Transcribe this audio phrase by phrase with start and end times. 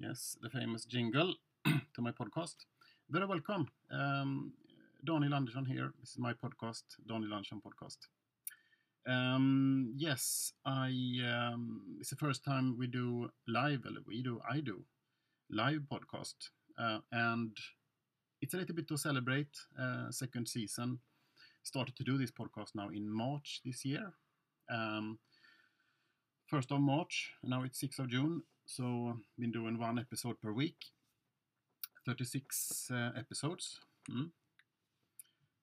[0.00, 1.34] Yes, the famous jingle
[1.64, 2.54] to my podcast.
[3.10, 3.66] Very welcome.
[3.90, 4.52] Um,
[5.04, 5.92] Daniel Andersson here.
[5.98, 7.98] This is my podcast, Daniel Andersson Podcast.
[9.12, 10.92] Um, yes, I.
[11.26, 14.84] Um, it's the first time we do live, we do, I do,
[15.50, 17.56] live podcast, uh, and
[18.40, 21.00] it's a little bit to celebrate uh, second season.
[21.64, 24.12] Started to do this podcast now in March this year.
[24.70, 25.18] Um,
[26.46, 30.76] first of March, now it's 6th of June, so been doing one episode per week.
[32.06, 33.80] 36 uh, episodes.
[34.10, 34.30] Mm.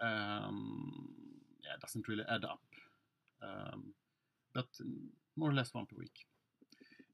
[0.00, 1.08] Um,
[1.62, 2.60] yeah, it doesn't really add up,
[3.42, 3.94] um,
[4.54, 4.66] but
[5.36, 6.26] more or less one per week.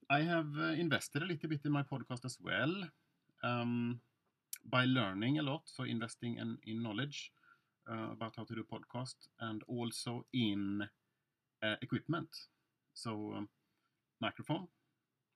[0.09, 2.75] I have uh, invested a little bit in my podcast as well
[3.43, 4.01] um,
[4.71, 7.33] by learning a lot, so investing in, in knowledge
[7.91, 10.83] uh, about how to do podcast and also in
[11.63, 12.29] uh, equipment.
[12.95, 13.49] So um,
[14.21, 14.69] microphone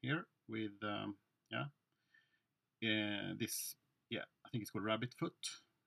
[0.03, 1.17] here with um,
[1.51, 1.67] yeah.
[2.85, 3.75] Uh, this
[4.11, 5.35] yeah I think it's called rabbit foot.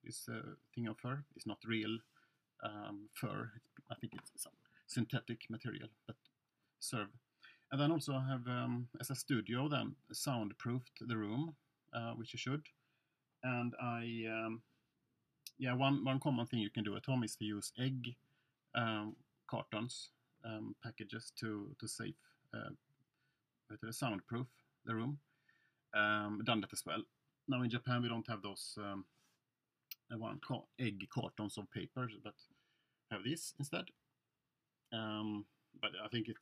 [0.03, 1.23] This uh, thing of fur.
[1.35, 1.97] It's not real
[2.63, 3.51] um, fur.
[3.91, 4.53] I think it's some
[4.87, 6.15] synthetic material but
[6.79, 7.09] serve.
[7.71, 11.55] And then also I have um, as a studio then soundproofed the room
[11.93, 12.63] uh, which you should.
[13.43, 14.61] And I um,
[15.57, 18.15] yeah one one common thing you can do at home is to use egg
[18.75, 19.15] um,
[19.47, 20.09] cartons
[20.43, 22.15] um, packages to to save
[23.71, 24.47] uh, soundproof
[24.85, 25.19] the room.
[25.95, 27.01] Um, done that as well.
[27.47, 29.05] Now in Japan we don't have those um,
[30.79, 32.33] egg cartons of papers, but
[33.11, 33.85] have this instead.
[34.93, 35.45] Um,
[35.81, 36.37] but I think it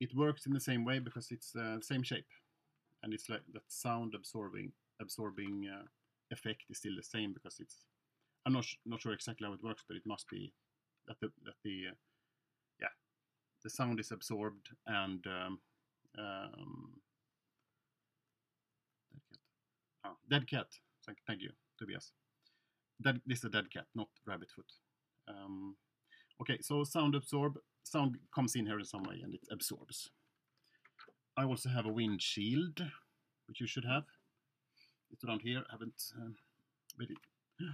[0.00, 2.26] it works in the same way because it's the uh, same shape,
[3.02, 5.84] and it's like that sound absorbing absorbing uh,
[6.30, 7.84] effect is still the same because it's.
[8.46, 10.52] I'm not not sure exactly how it works, but it must be
[11.06, 11.94] that the that the uh,
[12.80, 12.94] yeah
[13.62, 15.58] the sound is absorbed and um,
[16.18, 16.90] um,
[19.12, 19.40] dead cat.
[20.04, 20.66] Oh, dead cat.
[21.06, 22.12] Thank, thank you, Tobias.
[23.02, 24.70] Dead, this is a dead cat, not rabbit foot.
[25.28, 25.76] Um,
[26.40, 27.58] okay, so sound absorb.
[27.82, 30.10] Sound comes in here in some way and it absorbs.
[31.36, 32.82] I also have a windshield,
[33.46, 34.04] which you should have.
[35.10, 35.62] It's around here.
[35.68, 36.36] I haven't um,
[36.98, 37.16] really.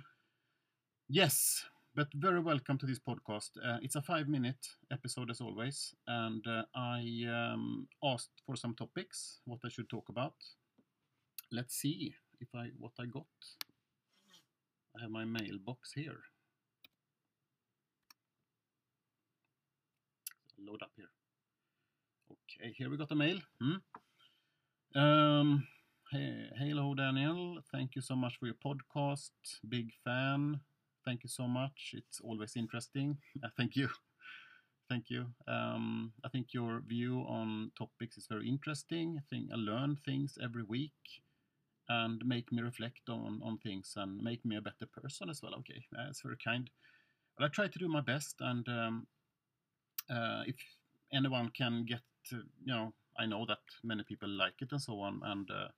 [1.09, 1.65] Yes,
[1.97, 3.53] but very welcome to this podcast.
[3.65, 8.75] Uh, it's a five minute episode as always, and uh, I um, asked for some
[8.75, 10.35] topics, what I should talk about.
[11.51, 13.25] Let's see if I what I got.
[14.95, 16.21] I have my mailbox here.
[20.59, 21.13] Load up here.
[22.31, 23.39] Okay, here we got a mail.
[23.59, 25.01] Hmm?
[25.01, 25.67] Um,
[26.13, 27.59] hey, hello, Daniel.
[27.73, 29.31] Thank you so much for your podcast.
[29.67, 30.61] Big fan
[31.07, 31.95] thank you so much.
[31.95, 33.17] It's always interesting.
[33.43, 33.89] Uh, thank you.
[34.89, 35.27] Thank you.
[35.49, 39.19] Um, I think your view on topics is very interesting.
[39.19, 40.93] I think I learn things every week
[41.89, 45.55] and make me reflect on, on things and make me a better person as well.
[45.57, 46.71] Okay, that's very kind.
[47.37, 49.07] But I try to do my best, and um,
[50.09, 50.57] uh, if
[51.13, 52.01] anyone can get,
[52.31, 55.69] to, you know, I know that many people like it and so on, and uh,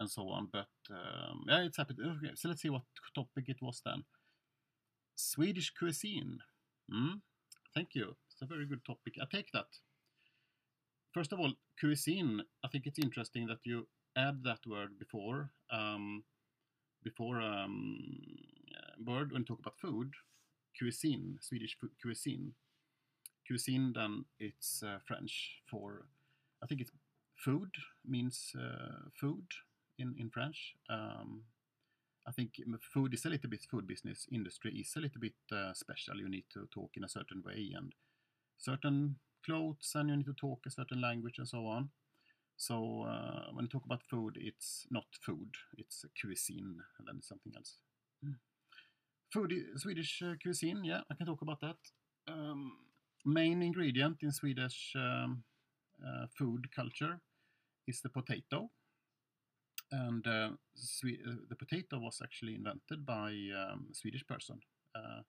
[0.00, 0.48] and so on.
[0.52, 1.94] But um, yeah, it's happy.
[2.00, 2.82] Okay, so let's see what
[3.14, 4.04] topic it was then.
[5.14, 6.38] Swedish cuisine.
[6.92, 7.20] Mm,
[7.74, 8.16] thank you.
[8.30, 9.14] It's a very good topic.
[9.20, 9.66] I take that.
[11.12, 12.42] First of all, cuisine.
[12.64, 13.86] I think it's interesting that you
[14.16, 16.24] add that word before um,
[17.02, 17.98] before um,
[19.04, 20.14] word when you talk about food.
[20.78, 22.54] Cuisine, Swedish cuisine.
[23.46, 26.06] Cuisine, then it's uh, French for.
[26.62, 26.90] I think it's
[27.36, 27.70] food
[28.04, 29.44] means uh, food
[29.98, 30.74] in in French.
[30.90, 31.42] Um,
[32.26, 32.54] I think
[32.92, 36.16] food is a little bit food business industry is a little bit uh, special.
[36.16, 37.92] You need to talk in a certain way and
[38.58, 41.90] certain clothes, and you need to talk a certain language and so on.
[42.56, 47.52] So uh, when you talk about food, it's not food; it's cuisine, and then something
[47.56, 47.78] else.
[48.24, 48.36] Mm.
[49.32, 50.84] Food, Swedish uh, cuisine.
[50.84, 51.76] Yeah, I can talk about that.
[52.28, 52.72] Um,
[53.24, 55.44] main ingredient in Swedish um,
[56.06, 57.20] uh, food culture
[57.86, 58.70] is the potato
[59.92, 64.58] and uh, uh, the potato was actually invented by um, a Swedish person
[64.94, 65.22] uh,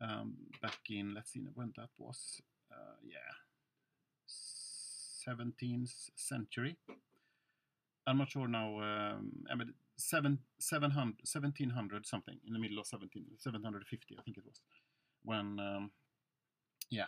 [0.00, 2.40] um, back in let's see when that was
[2.72, 3.34] uh, yeah
[5.28, 6.76] 17th century.
[8.06, 12.86] I'm not sure now um, I mean seven, 700, 1700 something in the middle of
[12.86, 14.60] 17 750 I think it was
[15.24, 15.90] when um,
[16.90, 17.06] yeah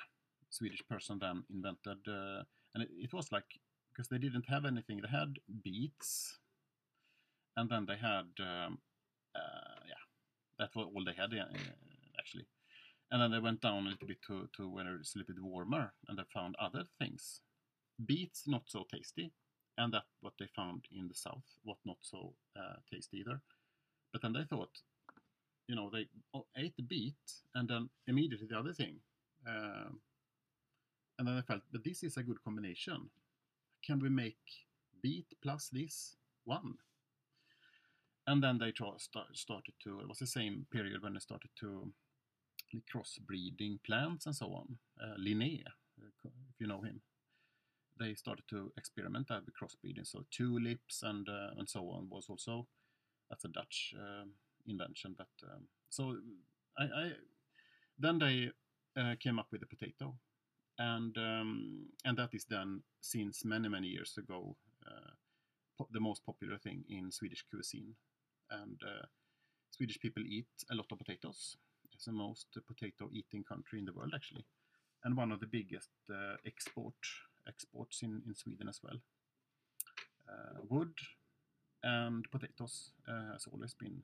[0.50, 2.42] Swedish person then invented uh,
[2.74, 3.44] and it, it was like
[3.92, 6.38] because they didn't have anything they had beets
[7.58, 8.78] and then they had um,
[9.34, 10.04] uh, yeah
[10.58, 11.58] that was all they had uh,
[12.18, 12.46] actually
[13.10, 15.42] and then they went down a little bit to, to where it's a little bit
[15.42, 17.40] warmer and they found other things
[18.06, 19.32] beets not so tasty
[19.78, 23.40] and that what they found in the south was not so uh, tasty either.
[24.12, 24.76] But then they thought,
[25.68, 26.08] you know, they
[26.56, 27.14] ate the beet
[27.54, 28.96] and then immediately the other thing.
[29.46, 29.90] Uh,
[31.18, 33.08] and then I felt, but this is a good combination.
[33.86, 34.36] Can we make
[35.00, 36.74] beet plus this one?
[38.28, 41.90] And then they start, started to, it was the same period when they started to
[42.94, 44.76] crossbreeding plants and so on.
[45.02, 47.00] Uh, Linné, uh, if you know him,
[47.98, 50.06] they started to experiment with crossbreeding.
[50.06, 52.66] So tulips and uh, and so on was also
[53.30, 54.24] that's a Dutch uh,
[54.66, 55.14] invention.
[55.16, 56.16] But um, so
[56.78, 57.12] I, I,
[57.98, 58.50] then they
[59.00, 60.14] uh, came up with the potato,
[60.78, 64.54] and um, and that is then since many many years ago
[64.86, 67.94] uh, the most popular thing in Swedish cuisine,
[68.50, 69.06] and uh,
[69.70, 71.56] Swedish people eat a lot of potatoes.
[71.92, 74.44] It's the most potato eating country in the world actually,
[75.04, 76.94] and one of the biggest uh, export
[77.46, 78.98] exports in, in Sweden as well.
[80.28, 80.92] Uh, wood
[81.82, 84.02] and potatoes uh, has always been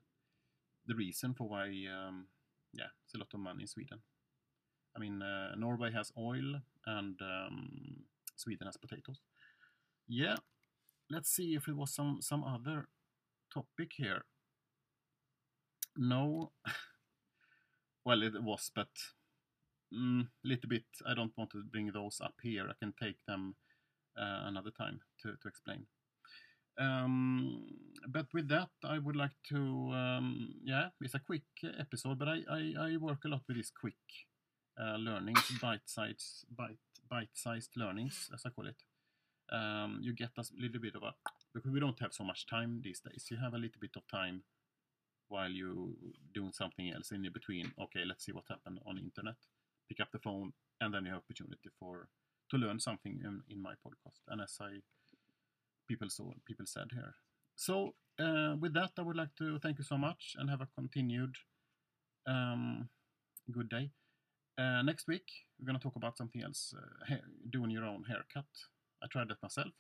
[0.87, 2.27] the reason for why, um,
[2.73, 3.99] yeah, it's a lot of money in Sweden.
[4.97, 8.05] I mean, uh, Norway has oil and um,
[8.37, 9.21] Sweden has potatoes.
[10.09, 10.37] Yeah,
[11.11, 12.89] let's see if it was some some other
[13.53, 14.25] topic here.
[15.97, 16.53] No,
[18.05, 18.89] well, it was, but
[19.93, 20.85] mm, little bit.
[21.07, 22.67] I don't want to bring those up here.
[22.69, 23.57] I can take them
[24.19, 25.87] uh, another time to, to explain.
[26.79, 27.67] Um,
[28.09, 29.57] but with that, I would like to,
[29.93, 31.45] um, yeah, it's a quick
[31.79, 33.95] episode, but I, I, I work a lot with these quick
[34.81, 38.83] uh, learnings, bite-sized bite, bite-sized learnings, as I call it.
[39.53, 41.15] Um, you get us a little bit of a,
[41.55, 44.03] because we don't have so much time these days, you have a little bit of
[44.09, 44.43] time
[45.35, 45.97] while you
[46.39, 47.67] doing something else in between.
[47.85, 49.39] Okay, let's see what happened on internet
[49.89, 52.09] pick up the phone, and then you have opportunity for
[52.51, 54.21] to learn something in, in my podcast.
[54.29, 54.81] And as I
[55.89, 57.15] people saw, people said here.
[57.57, 60.69] So uh, with that, I would like to thank you so much and have a
[60.75, 61.35] continued
[62.27, 62.89] um,
[63.53, 63.91] good day.
[64.59, 65.27] Uh, next week,
[65.59, 68.47] we're going to talk about something else, uh, hair, doing your own haircut.
[69.03, 69.73] I tried that myself,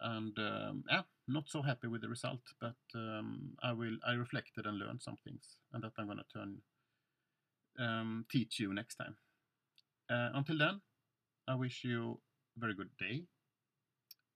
[0.00, 3.96] and um, yeah, not so happy with the result, but um, I will.
[4.06, 6.62] I reflected and learned some things, and that I'm going to turn
[7.78, 9.16] um, teach you next time.
[10.10, 10.80] Uh, until then,
[11.48, 12.20] I wish you
[12.56, 13.24] a very good day.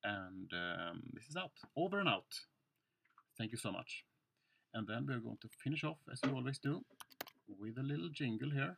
[0.02, 1.52] And um, this is out.
[1.76, 2.26] Over and out.
[3.38, 4.04] Thank you so much.
[4.74, 6.84] And then we're going to finish off, as we always do,
[7.48, 8.76] with a little jingle here.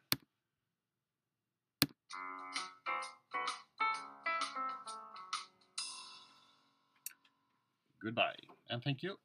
[8.06, 8.36] Goodbye,
[8.70, 9.16] and thank you.